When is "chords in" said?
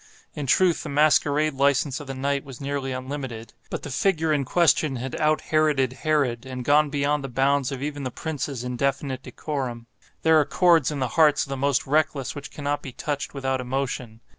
10.45-10.97